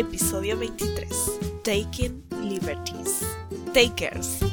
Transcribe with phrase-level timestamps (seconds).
[0.00, 1.08] episodio 23,
[1.62, 3.20] Taking Liberties.
[3.74, 4.38] Takers.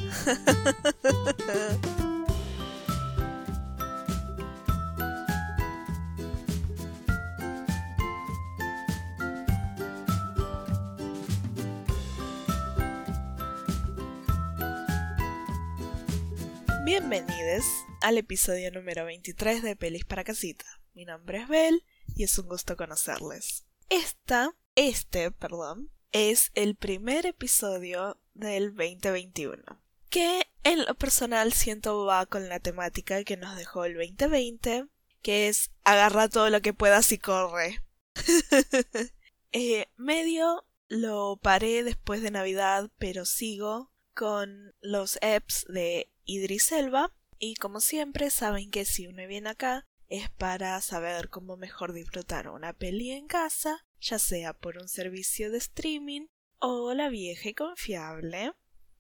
[16.84, 17.64] Bienvenidos
[18.02, 20.66] al episodio número 23 de Pelis para Casita.
[20.94, 21.86] Mi nombre es Bel
[22.18, 23.64] y es un gusto conocerles.
[23.90, 29.64] Esta, este, perdón, es el primer episodio del 2021,
[30.10, 34.86] que en lo personal siento va con la temática que nos dejó el 2020,
[35.24, 37.82] que es agarra todo lo que puedas y corre.
[39.52, 47.12] eh, medio lo paré después de Navidad, pero sigo con los apps de Idris Elba
[47.40, 52.48] y como siempre saben que si uno viene acá es para saber cómo mejor disfrutar
[52.48, 56.28] una peli en casa, ya sea por un servicio de streaming
[56.60, 58.54] o la vieja y confiable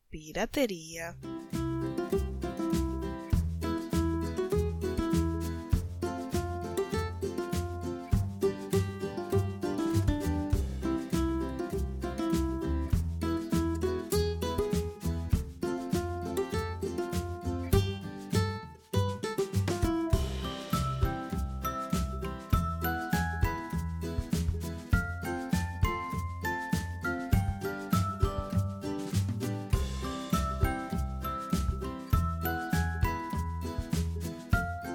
[0.09, 1.17] piratería.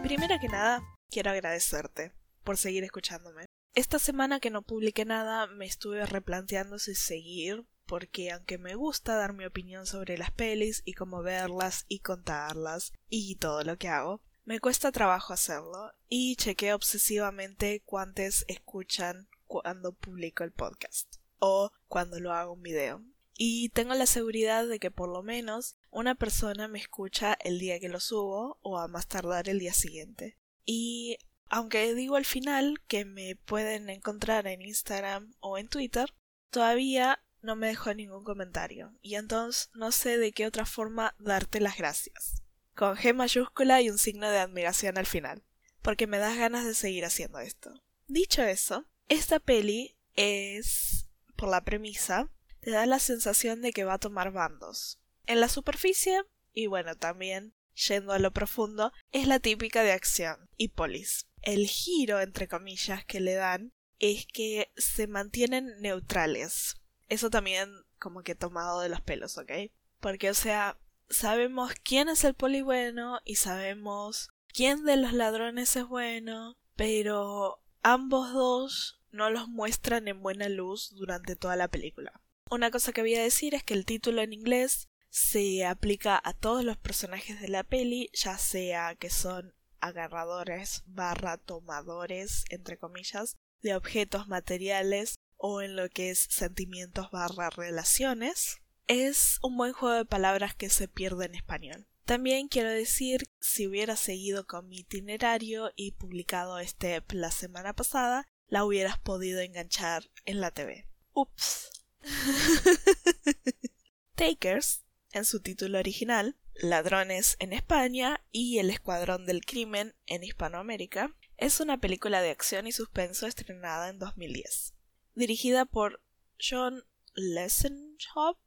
[0.03, 3.47] Primero que nada, quiero agradecerte por seguir escuchándome.
[3.75, 9.15] Esta semana que no publiqué nada me estuve replanteando si seguir, porque aunque me gusta
[9.15, 13.89] dar mi opinión sobre las pelis y cómo verlas y contarlas y todo lo que
[13.89, 21.71] hago, me cuesta trabajo hacerlo y chequeo obsesivamente cuántos escuchan cuando publico el podcast o
[21.87, 23.03] cuando lo hago un video.
[23.37, 27.79] Y tengo la seguridad de que por lo menos una persona me escucha el día
[27.79, 30.39] que lo subo o a más tardar el día siguiente.
[30.65, 36.13] Y aunque digo al final que me pueden encontrar en Instagram o en Twitter,
[36.51, 38.97] todavía no me dejó ningún comentario.
[39.03, 42.43] Y entonces no sé de qué otra forma darte las gracias.
[42.75, 45.45] Con G mayúscula y un signo de admiración al final.
[45.83, 47.83] Porque me das ganas de seguir haciendo esto.
[48.07, 52.31] Dicho eso, esta peli es, por la premisa,
[52.61, 55.02] te da la sensación de que va a tomar bandos.
[55.27, 56.23] En la superficie,
[56.53, 61.27] y bueno, también yendo a lo profundo, es la típica de acción y polis.
[61.43, 66.77] El giro, entre comillas, que le dan es que se mantienen neutrales.
[67.09, 69.53] Eso también como que tomado de los pelos, ¿ok?
[70.01, 70.79] Porque, o sea,
[71.09, 77.63] sabemos quién es el poli bueno y sabemos quién de los ladrones es bueno, pero
[77.83, 82.21] ambos dos no los muestran en buena luz durante toda la película.
[82.51, 86.33] Una cosa que voy a decir es que el título en inglés se aplica a
[86.33, 93.37] todos los personajes de la peli, ya sea que son agarradores barra tomadores, entre comillas,
[93.61, 98.63] de objetos materiales o en lo que es sentimientos barra relaciones.
[98.87, 101.87] Es un buen juego de palabras que se pierde en español.
[102.07, 108.27] También quiero decir, si hubiera seguido con mi itinerario y publicado este la semana pasada,
[108.47, 110.89] la hubieras podido enganchar en la TV.
[111.13, 111.69] Ups.
[114.15, 121.15] Takers, en su título original, Ladrones en España y El Escuadrón del Crimen en Hispanoamérica,
[121.37, 124.75] es una película de acción y suspenso estrenada en 2010.
[125.15, 126.01] Dirigida por
[126.41, 126.85] John
[127.15, 128.39] Lessenhoff,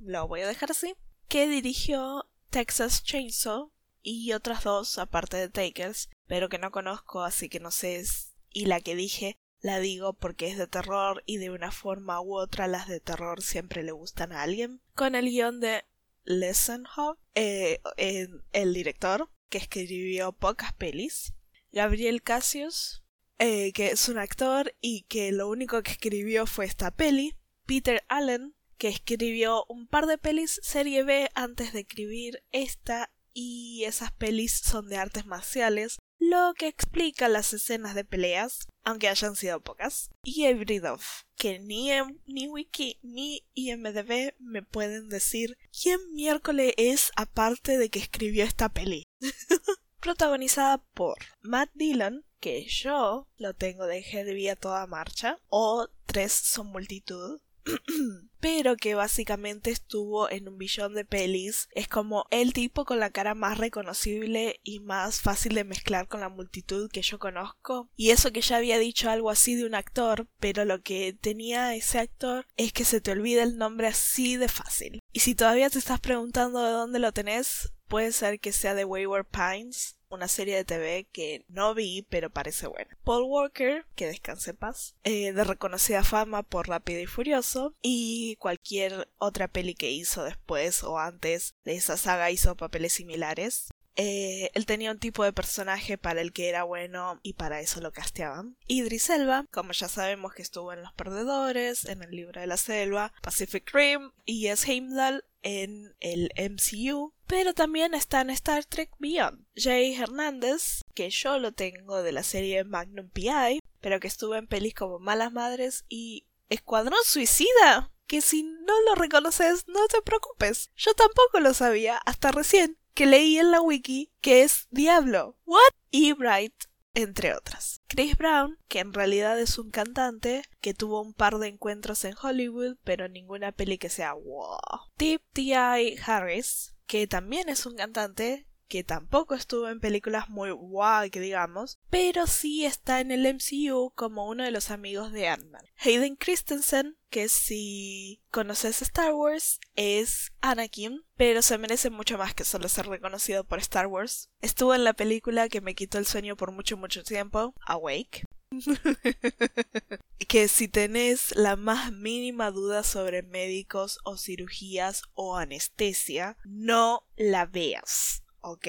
[0.00, 0.94] lo voy a dejar así,
[1.28, 3.70] que dirigió Texas Chainsaw
[4.02, 8.04] y otras dos aparte de Takers, pero que no conozco así que no sé
[8.50, 12.36] y la que dije la digo porque es de terror y de una forma u
[12.36, 14.82] otra las de terror siempre le gustan a alguien.
[14.94, 15.86] Con el guion de
[16.24, 21.34] Lessenhoff, eh, el director, que escribió pocas pelis.
[21.72, 23.04] Gabriel Cassius,
[23.38, 27.36] eh, que es un actor y que lo único que escribió fue esta peli.
[27.66, 33.84] Peter Allen, que escribió un par de pelis serie B antes de escribir esta y
[33.84, 35.98] esas pelis son de artes marciales
[36.30, 41.00] lo que explica las escenas de peleas, aunque hayan sido pocas, y Ebridov,
[41.36, 41.90] que ni,
[42.26, 48.68] ni Wiki ni IMDB me pueden decir quién miércoles es aparte de que escribió esta
[48.68, 49.04] peli.
[50.00, 56.32] Protagonizada por Matt Dillon, que yo lo tengo de Herbie a toda marcha, o Tres
[56.32, 57.40] son multitud,
[58.44, 61.66] pero que básicamente estuvo en un billón de pelis.
[61.74, 66.20] Es como el tipo con la cara más reconocible y más fácil de mezclar con
[66.20, 67.88] la multitud que yo conozco.
[67.96, 71.74] Y eso que ya había dicho algo así de un actor, pero lo que tenía
[71.74, 75.00] ese actor es que se te olvida el nombre así de fácil.
[75.10, 78.84] Y si todavía te estás preguntando de dónde lo tenés, puede ser que sea de
[78.84, 82.96] Wayward Pines una serie de TV que no vi, pero parece buena.
[83.04, 88.36] Paul Walker, que descanse en paz, eh, de reconocida fama por Rápido y Furioso, y
[88.36, 93.68] cualquier otra peli que hizo después o antes de esa saga hizo papeles similares.
[93.96, 97.80] Eh, él tenía un tipo de personaje para el que era bueno y para eso
[97.80, 98.56] lo casteaban.
[98.66, 102.56] Idris Elba, como ya sabemos que estuvo en Los Perdedores, en El Libro de la
[102.56, 108.90] Selva, Pacific Rim y es Heimdall en el MCU, pero también está en Star Trek
[108.98, 109.44] Beyond.
[109.56, 114.46] Jay Hernández, que yo lo tengo de la serie Magnum PI, pero que estuvo en
[114.46, 117.90] pelis como Malas Madres y Escuadrón Suicida.
[118.06, 120.70] Que si no lo reconoces, no te preocupes.
[120.76, 125.36] Yo tampoco lo sabía hasta recién que leí en la wiki que es Diablo.
[125.46, 125.72] ¿What?
[125.90, 126.54] Y Bright
[126.94, 127.80] entre otras.
[127.88, 132.14] Chris Brown, que en realidad es un cantante que tuvo un par de encuentros en
[132.20, 134.58] Hollywood, pero ninguna peli que sea wow.
[134.96, 135.96] Tip T.I.
[136.04, 142.26] Harris, que también es un cantante que tampoco estuvo en películas muy guay digamos, pero
[142.26, 145.64] sí está en el MCU como uno de los amigos de Ant-Man.
[145.76, 152.44] Hayden Christensen, que si conoces Star Wars, es Anakin, pero se merece mucho más que
[152.44, 154.30] solo ser reconocido por Star Wars.
[154.40, 158.24] Estuvo en la película que me quitó el sueño por mucho mucho tiempo, Awake.
[160.28, 167.46] que si tenés la más mínima duda sobre médicos o cirugías o anestesia, no la
[167.46, 168.68] veas ¿ok?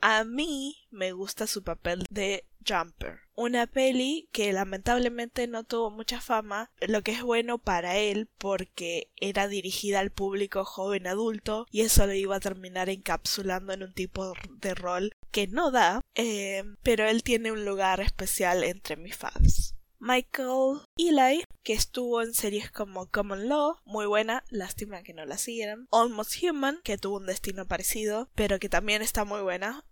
[0.00, 6.20] A mí me gusta su papel de Jumper, una peli que lamentablemente no tuvo mucha
[6.20, 11.82] fama, lo que es bueno para él porque era dirigida al público joven adulto y
[11.82, 16.64] eso lo iba a terminar encapsulando en un tipo de rol que no da, eh,
[16.82, 19.76] pero él tiene un lugar especial entre mis fans.
[20.00, 25.38] Michael Eli, que estuvo en series como Common Law, muy buena, lástima que no la
[25.38, 25.86] siguieran.
[25.92, 29.84] Almost Human, que tuvo un destino parecido, pero que también está muy buena.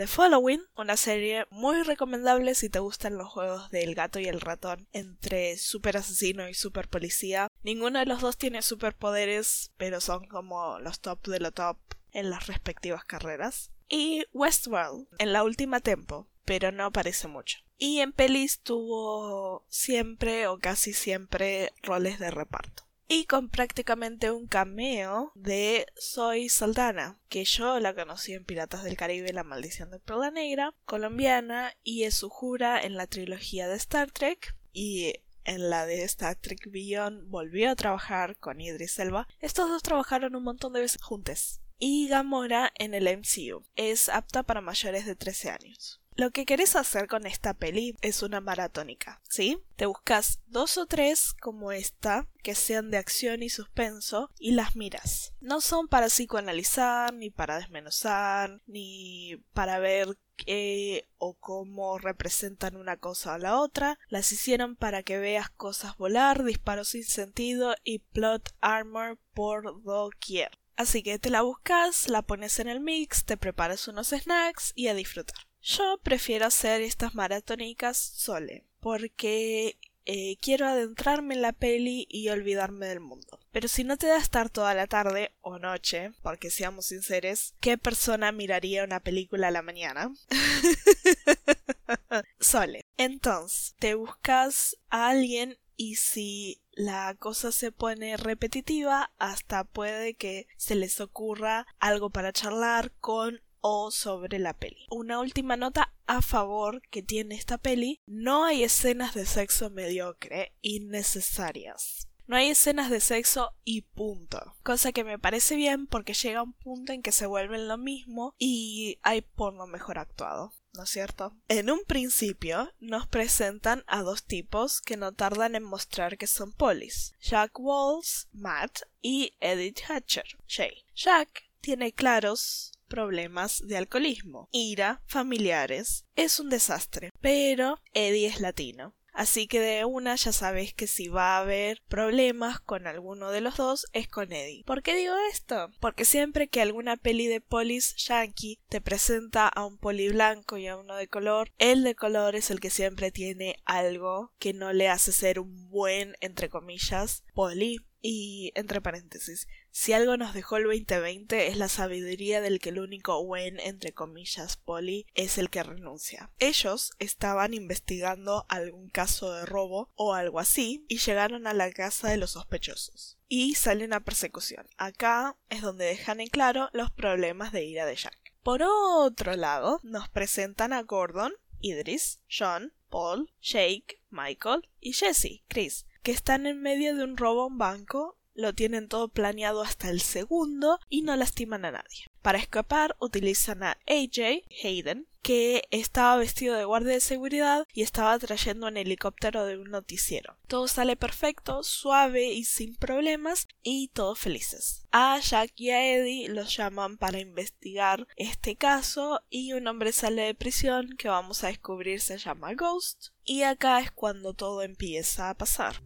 [0.00, 4.40] The Following, una serie muy recomendable si te gustan los juegos del gato y el
[4.40, 7.48] ratón entre super asesino y super policía.
[7.62, 11.76] Ninguno de los dos tiene superpoderes, pero son como los top de lo top
[12.12, 13.72] en las respectivas carreras.
[13.90, 17.58] Y Westworld, en la última tempo, pero no aparece mucho.
[17.76, 22.84] Y en pelis tuvo siempre o casi siempre roles de reparto.
[23.12, 28.96] Y con prácticamente un cameo de Soy Saldana, que yo la conocí en Piratas del
[28.96, 33.74] Caribe, La Maldición de Perla Negra, colombiana, y es su jura en la trilogía de
[33.74, 39.26] Star Trek, y en la de Star Trek Beyond volvió a trabajar con Idris Elba.
[39.40, 41.60] Estos dos trabajaron un montón de veces juntos.
[41.80, 43.64] Y Gamora en el MCU.
[43.74, 45.99] Es apta para mayores de 13 años.
[46.16, 49.58] Lo que querés hacer con esta peli es una maratónica, ¿sí?
[49.76, 54.76] Te buscas dos o tres como esta, que sean de acción y suspenso, y las
[54.76, 55.32] miras.
[55.40, 62.96] No son para psicoanalizar, ni para desmenuzar, ni para ver qué o cómo representan una
[62.96, 63.98] cosa o la otra.
[64.08, 70.50] Las hicieron para que veas cosas volar, disparos sin sentido y plot armor por doquier.
[70.76, 74.88] Así que te la buscas, la pones en el mix, te preparas unos snacks y
[74.88, 75.49] a disfrutar.
[75.62, 79.76] Yo prefiero hacer estas maratónicas sole, porque
[80.06, 83.38] eh, quiero adentrarme en la peli y olvidarme del mundo.
[83.52, 87.76] Pero si no te da estar toda la tarde o noche, porque seamos sinceros, ¿qué
[87.76, 90.12] persona miraría una película a la mañana?
[92.40, 92.86] Sole.
[92.96, 100.46] Entonces, te buscas a alguien y si la cosa se pone repetitiva, hasta puede que
[100.56, 104.86] se les ocurra algo para charlar con o sobre la peli.
[104.90, 110.52] Una última nota a favor que tiene esta peli, no hay escenas de sexo mediocre
[110.60, 112.08] innecesarias.
[112.30, 114.54] No hay escenas de sexo y punto.
[114.62, 118.36] Cosa que me parece bien porque llega un punto en que se vuelven lo mismo
[118.38, 120.52] y hay porno mejor actuado.
[120.72, 121.34] ¿No es cierto?
[121.48, 126.52] En un principio nos presentan a dos tipos que no tardan en mostrar que son
[126.52, 127.14] polis.
[127.20, 130.84] Jack Walls, Matt y Edith Hatcher, Shay.
[130.94, 136.04] Jack tiene claros problemas de alcoholismo, ira, familiares.
[136.16, 137.10] Es un desastre.
[137.20, 138.94] Pero Eddie es latino.
[139.12, 143.40] Así que de una ya sabes que si va a haber problemas con alguno de
[143.40, 144.64] los dos es con Eddie.
[144.64, 145.70] ¿Por qué digo esto?
[145.80, 150.68] Porque siempre que alguna peli de polis yankee te presenta a un poli blanco y
[150.68, 154.72] a uno de color, el de color es el que siempre tiene algo que no
[154.72, 160.56] le hace ser un buen, entre comillas, poli Y entre paréntesis, si algo nos dejó
[160.56, 165.50] el 2020 es la sabiduría del que el único buen, entre comillas, poli, es el
[165.50, 166.30] que renuncia.
[166.38, 172.08] Ellos estaban investigando algún caso de robo o algo así y llegaron a la casa
[172.08, 173.18] de los sospechosos.
[173.28, 174.66] Y sale una persecución.
[174.76, 178.34] Acá es donde dejan en claro los problemas de ira de Jack.
[178.42, 185.86] Por otro lado, nos presentan a Gordon, Idris, John, Paul, Jake, Michael y Jesse, Chris,
[186.02, 189.90] que están en medio de un robo a un banco, lo tienen todo planeado hasta
[189.90, 192.06] el segundo y no lastiman a nadie.
[192.22, 198.18] Para escapar utilizan a AJ, Hayden, que estaba vestido de guardia de seguridad y estaba
[198.18, 200.36] trayendo un helicóptero de un noticiero.
[200.46, 204.86] Todo sale perfecto, suave y sin problemas y todos felices.
[204.92, 210.22] A Jack y a Eddie los llaman para investigar este caso y un hombre sale
[210.22, 215.30] de prisión que vamos a descubrir se llama Ghost y acá es cuando todo empieza
[215.30, 215.82] a pasar.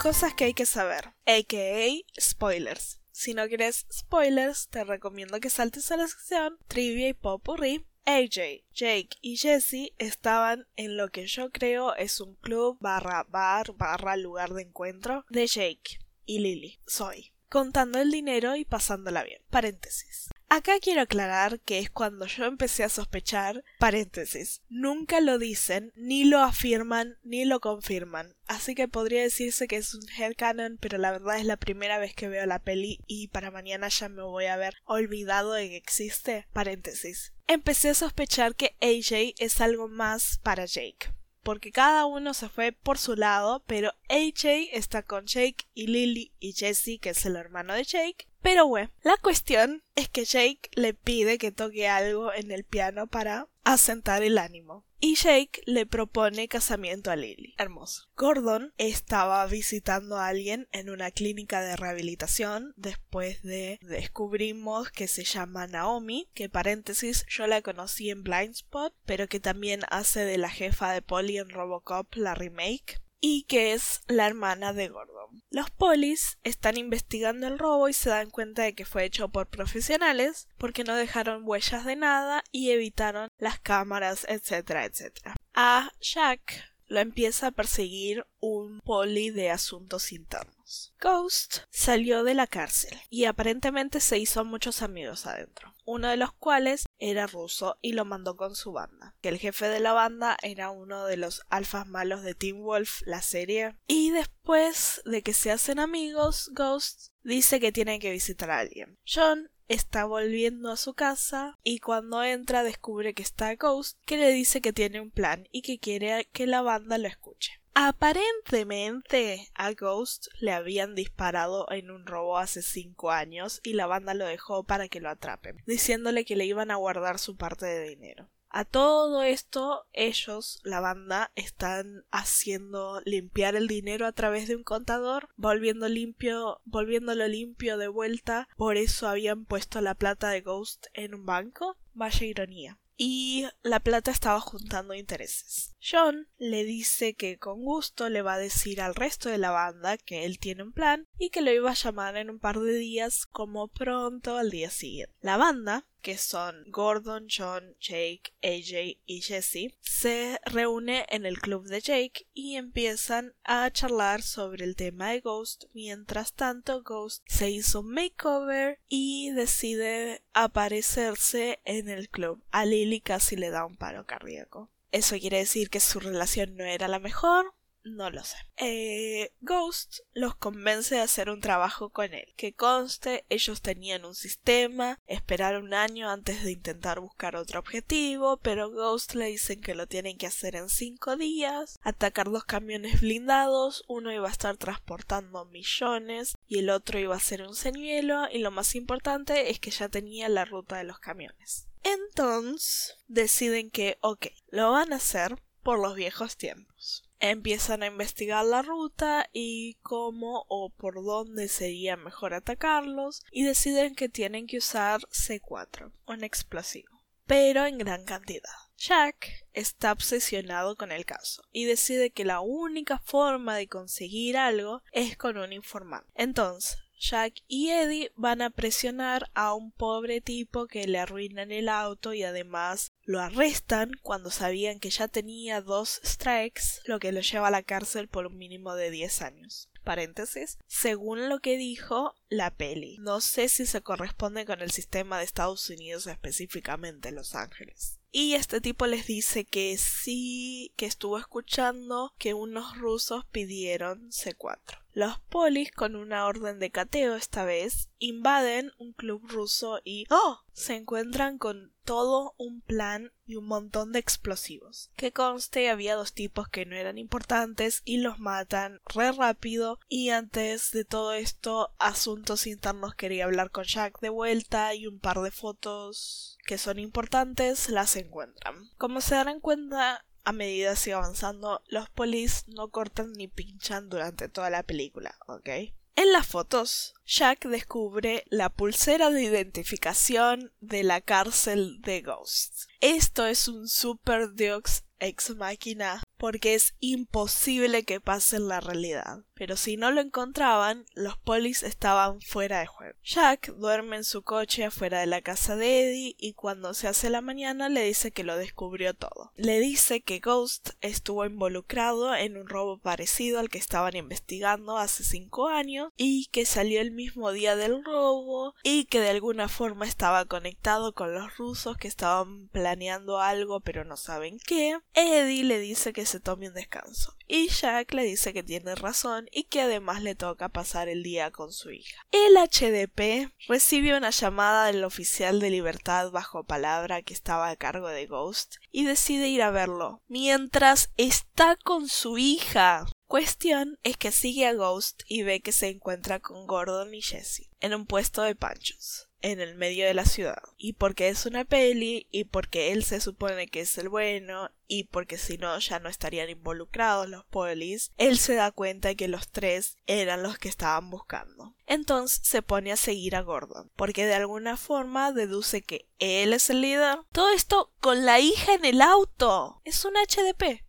[0.00, 3.02] Cosas que hay que saber, aka spoilers.
[3.12, 7.84] Si no quieres spoilers, te recomiendo que saltes a la sección Trivia y Popurrí.
[8.06, 13.74] AJ, Jake y Jesse estaban en lo que yo creo es un club barra bar
[13.74, 16.80] barra lugar de encuentro de Jake y Lily.
[16.86, 17.34] Soy.
[17.50, 19.42] Contando el dinero y pasándola bien.
[19.50, 20.30] Paréntesis.
[20.52, 26.24] Acá quiero aclarar que es cuando yo empecé a sospechar, paréntesis, nunca lo dicen, ni
[26.24, 31.12] lo afirman, ni lo confirman, así que podría decirse que es un headcanon, pero la
[31.12, 34.46] verdad es la primera vez que veo la peli y para mañana ya me voy
[34.46, 37.32] a haber olvidado de que existe, paréntesis.
[37.46, 41.10] Empecé a sospechar que AJ es algo más para Jake
[41.50, 46.30] porque cada uno se fue por su lado, pero AJ está con Jake y Lily
[46.38, 50.70] y Jesse, que es el hermano de Jake, pero bueno, la cuestión es que Jake
[50.74, 54.86] le pide que toque algo en el piano para asentar el ánimo.
[55.02, 57.54] Y Jake le propone casamiento a Lily.
[57.56, 58.10] Hermoso.
[58.16, 65.24] Gordon estaba visitando a alguien en una clínica de rehabilitación después de descubrimos que se
[65.24, 70.50] llama Naomi, que paréntesis yo la conocí en Blindspot, pero que también hace de la
[70.50, 75.09] jefa de Polly en Robocop la remake y que es la hermana de Gordon.
[75.52, 79.48] Los polis están investigando el robo y se dan cuenta de que fue hecho por
[79.48, 85.34] profesionales porque no dejaron huellas de nada y evitaron las cámaras, etcétera, etcétera.
[85.54, 90.92] A Jack lo empieza a perseguir un poli de asuntos internos.
[91.00, 96.32] Ghost salió de la cárcel y aparentemente se hizo muchos amigos adentro, uno de los
[96.32, 100.36] cuales era ruso y lo mandó con su banda, que el jefe de la banda
[100.42, 105.32] era uno de los alfas malos de Team Wolf, la serie, y después de que
[105.32, 108.98] se hacen amigos, Ghost dice que tiene que visitar a alguien.
[109.06, 114.32] John está volviendo a su casa y cuando entra descubre que está Ghost que le
[114.32, 117.52] dice que tiene un plan y que quiere que la banda lo escuche.
[117.72, 124.12] Aparentemente a Ghost le habían disparado en un robo hace cinco años y la banda
[124.12, 127.88] lo dejó para que lo atrapen, diciéndole que le iban a guardar su parte de
[127.88, 128.28] dinero.
[128.50, 134.64] A todo esto, ellos, la banda, están haciendo limpiar el dinero a través de un
[134.64, 138.48] contador, volviendo limpio, volviéndolo limpio de vuelta.
[138.56, 141.76] Por eso habían puesto la plata de Ghost en un banco.
[141.94, 145.74] Vaya ironía y la plata estaba juntando intereses.
[145.80, 149.96] John le dice que con gusto le va a decir al resto de la banda
[149.96, 152.74] que él tiene un plan y que lo iba a llamar en un par de
[152.74, 155.14] días como pronto al día siguiente.
[155.22, 161.66] La banda que son Gordon, John, Jake, AJ y Jesse, se reúne en el club
[161.66, 165.64] de Jake y empiezan a charlar sobre el tema de Ghost.
[165.72, 172.42] Mientras tanto, Ghost se hizo makeover y decide aparecerse en el club.
[172.50, 174.70] A Lily casi le da un paro cardíaco.
[174.92, 178.36] Eso quiere decir que su relación no era la mejor, no lo sé.
[178.56, 182.32] Eh, Ghost los convence de hacer un trabajo con él.
[182.36, 188.38] Que conste, ellos tenían un sistema, esperaron un año antes de intentar buscar otro objetivo,
[188.38, 193.00] pero Ghost le dicen que lo tienen que hacer en cinco días, atacar dos camiones
[193.00, 198.28] blindados, uno iba a estar transportando millones y el otro iba a ser un señuelo,
[198.30, 201.66] y lo más importante es que ya tenía la ruta de los camiones.
[201.82, 207.09] Entonces deciden que, ok, lo van a hacer por los viejos tiempos.
[207.20, 213.94] Empiezan a investigar la ruta y cómo o por dónde sería mejor atacarlos y deciden
[213.94, 218.50] que tienen que usar C4, un explosivo, pero en gran cantidad.
[218.76, 224.82] Jack está obsesionado con el caso y decide que la única forma de conseguir algo
[224.92, 226.10] es con un informante.
[226.14, 231.70] Entonces, Jack y Eddie van a presionar a un pobre tipo que le arruinan el
[231.70, 237.22] auto y además lo arrestan cuando sabían que ya tenía dos strikes, lo que lo
[237.22, 239.70] lleva a la cárcel por un mínimo de 10 años.
[239.82, 242.98] Paréntesis, según lo que dijo la peli.
[243.00, 247.98] No sé si se corresponde con el sistema de Estados Unidos específicamente Los Ángeles.
[248.12, 254.80] Y este tipo les dice que sí, que estuvo escuchando que unos rusos pidieron C4.
[254.92, 260.40] Los polis, con una orden de cateo esta vez, invaden un club ruso y ¡oh!
[260.52, 264.90] se encuentran con todo un plan y un montón de explosivos.
[264.96, 270.10] Que conste había dos tipos que no eran importantes y los matan re rápido y
[270.10, 275.20] antes de todo esto asuntos internos quería hablar con Jack de vuelta y un par
[275.20, 278.70] de fotos que son importantes las encuentran.
[278.76, 284.28] Como se darán cuenta, a medida sigue avanzando, los polis no cortan ni pinchan durante
[284.28, 285.48] toda la película, ¿ok?
[285.96, 292.70] En las fotos, Jack descubre la pulsera de identificación de la cárcel de Ghost.
[292.80, 299.24] Esto es un super Dux ex máquina porque es imposible que pase en la realidad.
[299.40, 302.94] Pero si no lo encontraban, los polis estaban fuera de juego.
[303.02, 307.08] Jack duerme en su coche afuera de la casa de Eddie y cuando se hace
[307.08, 309.32] la mañana le dice que lo descubrió todo.
[309.36, 315.04] Le dice que Ghost estuvo involucrado en un robo parecido al que estaban investigando hace
[315.04, 319.86] cinco años y que salió el mismo día del robo y que de alguna forma
[319.86, 324.78] estaba conectado con los rusos que estaban planeando algo pero no saben qué.
[324.92, 327.16] Eddie le dice que se tome un descanso.
[327.32, 331.30] Y Jack le dice que tiene razón y que además le toca pasar el día
[331.30, 332.04] con su hija.
[332.10, 337.86] El HDP recibe una llamada del oficial de libertad bajo palabra que estaba a cargo
[337.86, 342.86] de Ghost y decide ir a verlo, mientras está con su hija.
[343.06, 347.48] Cuestión es que sigue a Ghost y ve que se encuentra con Gordon y Jesse
[347.60, 350.42] en un puesto de panchos en el medio de la ciudad.
[350.56, 354.84] Y porque es una peli, y porque él se supone que es el bueno, y
[354.84, 359.28] porque si no ya no estarían involucrados los polis, él se da cuenta que los
[359.28, 361.54] tres eran los que estaban buscando.
[361.66, 366.50] Entonces se pone a seguir a Gordon, porque de alguna forma deduce que él es
[366.50, 366.98] el líder.
[367.12, 369.60] Todo esto con la hija en el auto.
[369.64, 370.62] Es un HDP.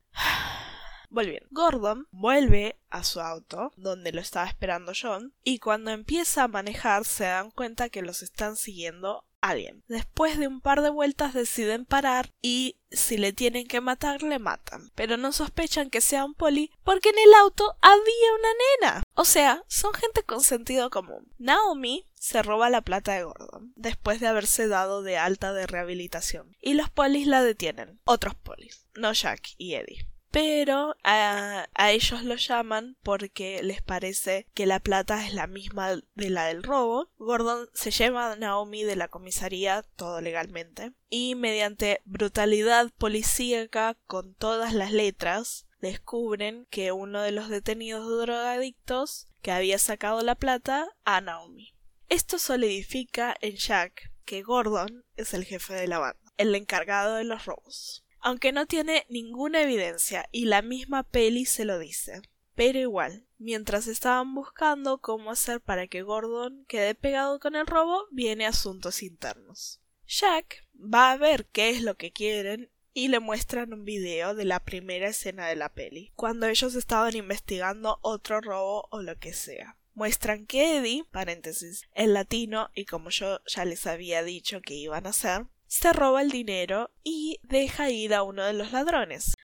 [1.12, 1.48] Volviendo.
[1.52, 7.04] Gordon vuelve a su auto, donde lo estaba esperando John, y cuando empieza a manejar
[7.04, 9.84] se dan cuenta que los están siguiendo alguien.
[9.88, 14.40] Después de un par de vueltas deciden parar y si le tienen que matar le
[14.40, 14.92] matan.
[14.96, 19.04] Pero no sospechan que sea un poli porque en el auto había una nena.
[19.16, 21.28] O sea, son gente con sentido común.
[21.40, 26.56] Naomi se roba la plata de Gordon después de haberse dado de alta de rehabilitación
[26.62, 28.00] y los polis la detienen.
[28.06, 34.66] Otros polis, no Jack y Eddie pero a, ellos lo llaman porque les parece que
[34.66, 37.10] la plata es la misma de la del robo.
[37.18, 44.34] Gordon se lleva a Naomi de la comisaría, todo legalmente, y mediante brutalidad policíaca con
[44.34, 50.88] todas las letras, descubren que uno de los detenidos drogadictos que había sacado la plata
[51.04, 51.74] a Naomi.
[52.08, 57.26] Esto solidifica en Jack que Gordon es el jefe de la banda, el encargado de
[57.26, 62.22] los robos aunque no tiene ninguna evidencia y la misma peli se lo dice.
[62.56, 68.06] Pero igual, mientras estaban buscando cómo hacer para que Gordon quede pegado con el robo,
[68.12, 69.82] viene asuntos internos.
[70.08, 74.46] Jack va a ver qué es lo que quieren y le muestran un video de
[74.46, 79.34] la primera escena de la peli, cuando ellos estaban investigando otro robo o lo que
[79.34, 79.78] sea.
[79.94, 85.06] Muestran que Eddie, paréntesis, el latino, y como yo ya les había dicho que iban
[85.06, 89.36] a hacer, se roba el dinero y deja ir a uno de los ladrones.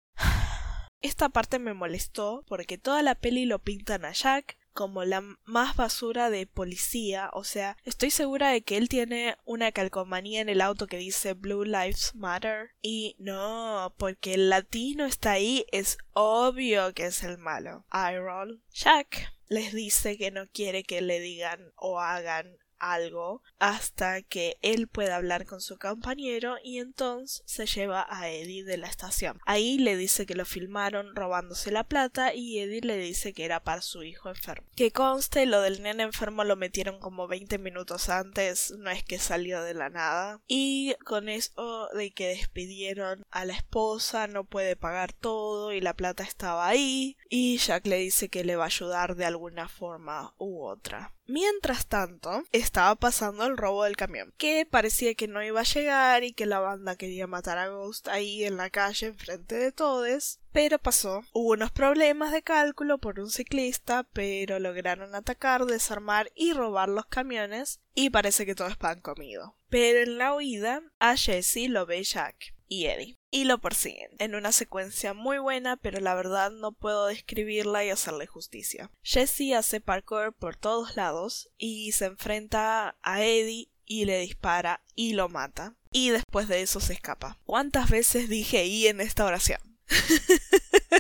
[1.00, 5.78] Esta parte me molestó porque toda la peli lo pintan a Jack como la más
[5.78, 10.62] basura de policía, o sea, estoy segura de que él tiene una calcomanía en el
[10.62, 16.94] auto que dice Blue Lives Matter y no, porque el latino está ahí, es obvio
[16.94, 17.86] que es el malo.
[17.92, 18.62] I roll.
[18.72, 24.88] Jack les dice que no quiere que le digan o hagan algo hasta que él
[24.88, 29.40] pueda hablar con su compañero y entonces se lleva a Eddie de la estación.
[29.46, 33.64] Ahí le dice que lo filmaron robándose la plata y Eddie le dice que era
[33.64, 34.68] para su hijo enfermo.
[34.76, 39.20] Que conste, lo del nene enfermo lo metieron como 20 minutos antes, no es que
[39.20, 40.42] salió de la nada.
[40.48, 45.94] Y con eso de que despidieron a la esposa, no puede pagar todo y la
[45.94, 50.34] plata estaba ahí y Jack le dice que le va a ayudar de alguna forma
[50.38, 51.14] u otra.
[51.28, 56.24] Mientras tanto, estaba pasando el robo del camión, que parecía que no iba a llegar
[56.24, 60.40] y que la banda quería matar a Ghost ahí en la calle enfrente de todos,
[60.54, 61.24] pero pasó.
[61.34, 67.06] Hubo unos problemas de cálculo por un ciclista, pero lograron atacar, desarmar y robar los
[67.08, 69.58] camiones y parece que todo es pan comido.
[69.68, 74.36] Pero en la huida, a Jesse lo ve Jack y Eddie y lo persiguen, en
[74.36, 78.90] una secuencia muy buena, pero la verdad no puedo describirla y hacerle justicia.
[79.04, 85.14] Jesse hace parkour por todos lados y se enfrenta a Eddie y le dispara y
[85.14, 85.76] lo mata.
[85.92, 87.40] Y después de eso se escapa.
[87.46, 89.60] ¿Cuántas veces dije y en esta oración?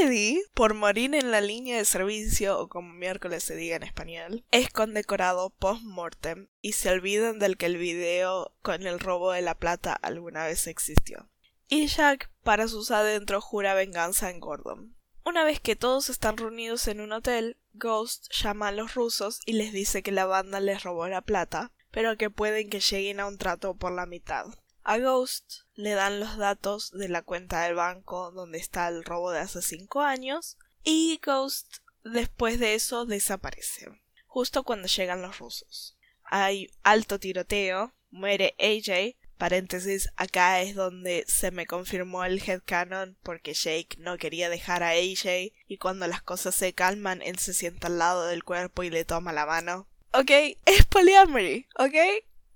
[0.00, 4.42] Eddie, por morir en la línea de servicio, o como miércoles se diga en español,
[4.50, 9.56] es condecorado post-mortem y se olvidan del que el video con el robo de la
[9.56, 11.28] plata alguna vez existió.
[11.68, 14.96] Y Jack, para sus adentros, jura venganza en Gordon.
[15.22, 19.52] Una vez que todos están reunidos en un hotel, Ghost llama a los rusos y
[19.52, 23.26] les dice que la banda les robó la plata, pero que pueden que lleguen a
[23.26, 24.46] un trato por la mitad.
[24.86, 29.30] A Ghost le dan los datos de la cuenta del banco donde está el robo
[29.30, 33.86] de hace cinco años y Ghost después de eso desaparece,
[34.26, 35.96] justo cuando llegan los rusos.
[36.24, 43.54] Hay alto tiroteo, muere AJ, paréntesis, acá es donde se me confirmó el headcanon porque
[43.54, 47.86] Jake no quería dejar a AJ y cuando las cosas se calman él se sienta
[47.86, 49.88] al lado del cuerpo y le toma la mano.
[50.12, 50.30] Ok,
[50.66, 51.94] es polyamory, ok,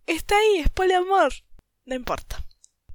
[0.06, 1.32] está ahí, es poliamor.
[1.88, 2.44] No importa.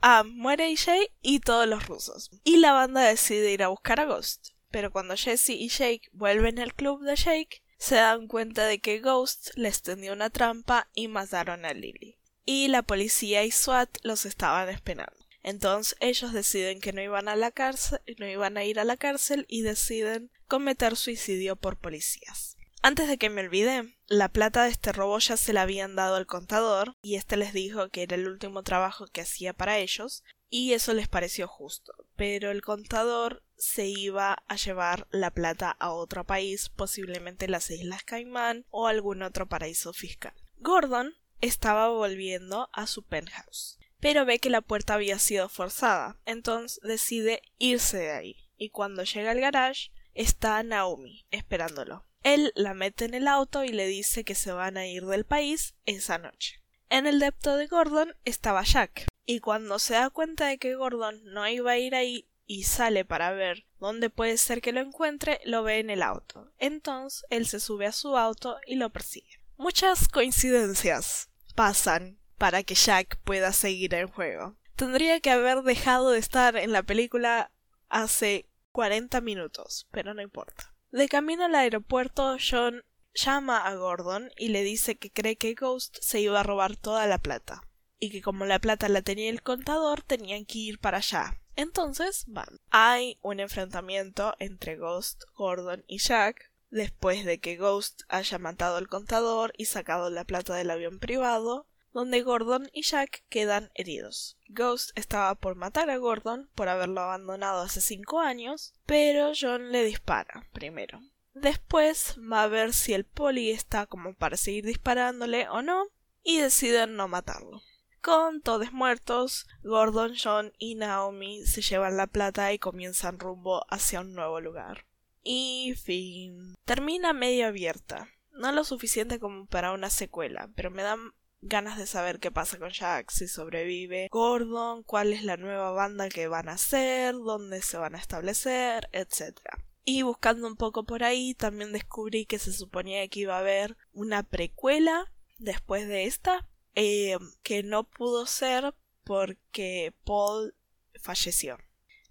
[0.03, 2.29] Ah, muere AJ y todos los rusos.
[2.43, 4.49] Y la banda decide ir a buscar a Ghost.
[4.69, 8.99] Pero cuando Jesse y Jake vuelven al club de Jake, se dan cuenta de que
[8.99, 12.19] Ghost les tendió una trampa y mataron a Lily.
[12.45, 15.25] Y la policía y SWAT los estaban esperando.
[15.41, 18.97] Entonces ellos deciden que no iban a la cárcel, no iban a ir a la
[18.97, 22.58] cárcel y deciden cometer suicidio por policías.
[22.86, 26.17] Antes de que me olvide, la plata de este robo ya se la habían dado
[26.17, 30.22] al contador y este les dijo que era el último trabajo que hacía para ellos
[30.50, 31.93] y eso les pareció justo.
[32.17, 38.04] Pero el contador se iba a llevar la plata a otro país, posiblemente las Islas
[38.04, 40.34] Caimán o algún otro paraíso fiscal.
[40.58, 46.82] Gordon estaba volviendo a su penthouse, pero ve que la puerta había sido forzada, entonces
[46.84, 48.50] decide irse de ahí.
[48.58, 52.06] Y cuando llega al garage, está Naomi esperándolo.
[52.23, 55.25] Él la mete en el auto y le dice que se van a ir del
[55.25, 56.62] país esa noche.
[56.89, 61.21] En el depto de Gordon estaba Jack, y cuando se da cuenta de que Gordon
[61.25, 65.39] no iba a ir ahí y sale para ver dónde puede ser que lo encuentre,
[65.45, 66.51] lo ve en el auto.
[66.59, 69.39] Entonces él se sube a su auto y lo persigue.
[69.57, 74.55] Muchas coincidencias pasan para que Jack pueda seguir el juego.
[74.75, 77.51] Tendría que haber dejado de estar en la película
[77.89, 80.72] hace 40 minutos, pero no importa.
[80.93, 82.84] De camino al aeropuerto, John
[83.15, 87.08] llama a Gordon y le dice que cree que Ghost se iba a robar toda
[87.08, 90.97] la plata, y que como la plata la tenía el contador, tenían que ir para
[90.97, 91.41] allá.
[91.56, 92.60] Entonces van.
[92.69, 98.88] Hay un enfrentamiento entre Ghost, Gordon y Jack, después de que Ghost haya matado al
[98.88, 104.38] contador y sacado la plata del avión privado, donde Gordon y Jack quedan heridos.
[104.49, 109.84] Ghost estaba por matar a Gordon por haberlo abandonado hace cinco años, pero John le
[109.84, 110.99] dispara primero.
[111.34, 115.86] Después va a ver si el poli está como para seguir disparándole o no,
[116.23, 117.62] y deciden no matarlo.
[118.01, 124.01] Con todos muertos, Gordon, John y Naomi se llevan la plata y comienzan rumbo hacia
[124.01, 124.86] un nuevo lugar.
[125.21, 126.56] Y fin.
[126.65, 128.10] Termina medio abierta.
[128.32, 130.97] No lo suficiente como para una secuela, pero me da
[131.45, 136.10] ganas de saber qué pasa con Jack, si sobrevive Gordon, cuál es la nueva banda
[136.10, 139.39] que van a hacer, dónde se van a establecer, etc.
[139.86, 143.77] Y buscando un poco por ahí, también descubrí que se suponía que iba a haber
[143.91, 150.56] una precuela después de esta, eh, que no pudo ser porque Paul
[151.01, 151.58] falleció.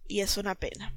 [0.07, 0.95] Y es una pena.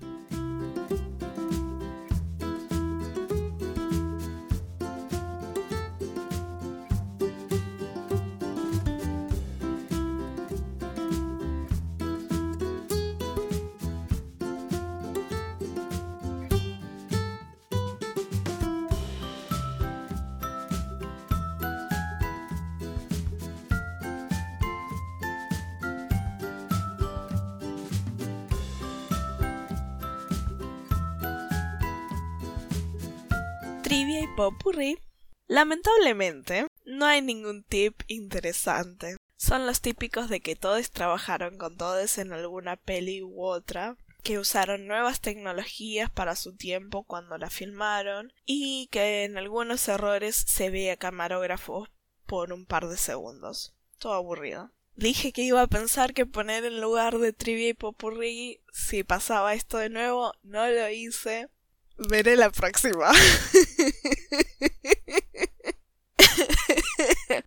[33.86, 34.98] Trivia y Popurrí.
[35.46, 39.16] Lamentablemente, no hay ningún tip interesante.
[39.38, 44.40] Son los típicos de que todos trabajaron con todos en alguna peli u otra, que
[44.40, 50.72] usaron nuevas tecnologías para su tiempo cuando la filmaron y que en algunos errores se
[50.72, 51.88] ve a camarógrafos
[52.26, 53.76] por un par de segundos.
[54.00, 54.72] Todo aburrido.
[54.96, 59.54] Dije que iba a pensar que poner en lugar de trivia y popurrí si pasaba
[59.54, 61.50] esto de nuevo, no lo hice.
[61.98, 63.12] Veré la próxima.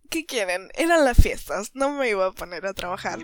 [0.09, 0.69] ¿Qué quieren?
[0.73, 3.19] Eran las fiestas, no me iba a poner a trabajar.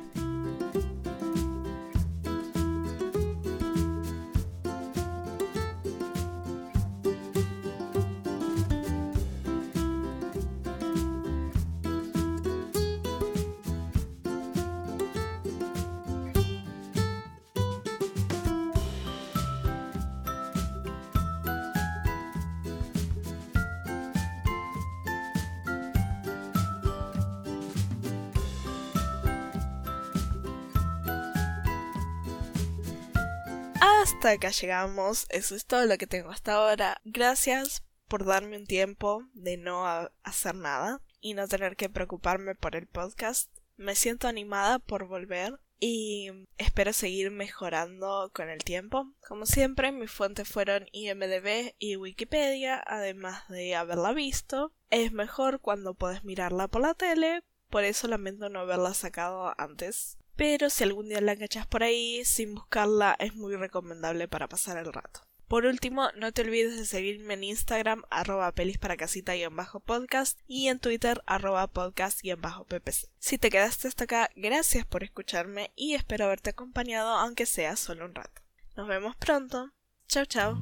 [34.25, 36.99] Hasta acá llegamos, eso es todo lo que tengo hasta ahora.
[37.03, 39.85] Gracias por darme un tiempo de no
[40.23, 43.51] hacer nada y no tener que preocuparme por el podcast.
[43.77, 49.13] Me siento animada por volver y espero seguir mejorando con el tiempo.
[49.27, 54.73] Como siempre, mis fuentes fueron IMDB y Wikipedia, además de haberla visto.
[54.89, 60.17] Es mejor cuando puedes mirarla por la tele, por eso lamento no haberla sacado antes
[60.35, 64.77] pero si algún día la enganchas por ahí sin buscarla es muy recomendable para pasar
[64.77, 65.21] el rato.
[65.47, 69.79] Por último, no te olvides de seguirme en Instagram arroba pelis para casita y bajo
[69.79, 73.07] podcast y en Twitter arroba podcast y bajo ppc.
[73.19, 78.05] Si te quedaste hasta acá, gracias por escucharme y espero haberte acompañado aunque sea solo
[78.05, 78.41] un rato.
[78.75, 79.71] Nos vemos pronto.
[80.07, 80.57] Chao chao.